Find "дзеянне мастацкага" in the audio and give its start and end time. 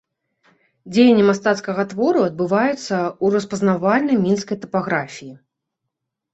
0.95-1.85